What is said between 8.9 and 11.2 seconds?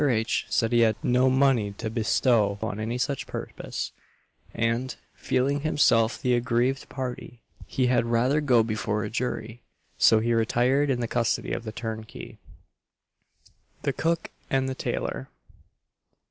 a jury; so he retired in the